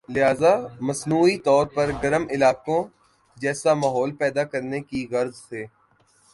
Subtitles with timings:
[0.09, 0.53] لہذا
[0.81, 2.83] مصنوعی طور پر گرم علاقوں
[3.37, 5.65] جیسا ماحول پیدا کرنے کی غرض سے